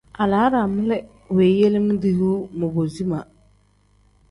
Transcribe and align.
Alaraami 0.23 0.81
li 0.89 0.97
weeyele 1.35 1.79
modoyuu 1.87 2.39
mobo 2.59 2.81
zimaa. 2.93 3.25